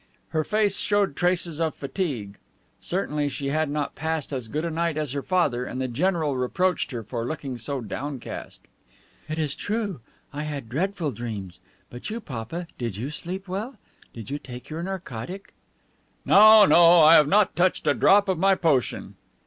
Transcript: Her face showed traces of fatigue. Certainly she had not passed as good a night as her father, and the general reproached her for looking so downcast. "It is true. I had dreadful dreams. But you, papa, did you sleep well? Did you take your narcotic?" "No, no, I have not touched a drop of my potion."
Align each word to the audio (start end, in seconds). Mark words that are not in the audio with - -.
Her 0.29 0.43
face 0.43 0.79
showed 0.79 1.15
traces 1.15 1.61
of 1.61 1.75
fatigue. 1.75 2.39
Certainly 2.79 3.29
she 3.29 3.49
had 3.49 3.69
not 3.69 3.93
passed 3.93 4.33
as 4.33 4.47
good 4.47 4.65
a 4.65 4.71
night 4.71 4.97
as 4.97 5.11
her 5.11 5.21
father, 5.21 5.63
and 5.63 5.79
the 5.79 5.87
general 5.87 6.35
reproached 6.35 6.89
her 6.89 7.03
for 7.03 7.23
looking 7.23 7.59
so 7.59 7.81
downcast. 7.81 8.61
"It 9.29 9.37
is 9.37 9.53
true. 9.53 9.99
I 10.33 10.41
had 10.41 10.69
dreadful 10.69 11.11
dreams. 11.11 11.59
But 11.91 12.09
you, 12.09 12.19
papa, 12.19 12.65
did 12.79 12.97
you 12.97 13.11
sleep 13.11 13.47
well? 13.47 13.75
Did 14.11 14.31
you 14.31 14.39
take 14.39 14.71
your 14.71 14.81
narcotic?" 14.81 15.53
"No, 16.25 16.65
no, 16.65 17.01
I 17.03 17.13
have 17.13 17.27
not 17.27 17.55
touched 17.55 17.85
a 17.85 17.93
drop 17.93 18.27
of 18.27 18.39
my 18.39 18.55
potion." 18.55 19.13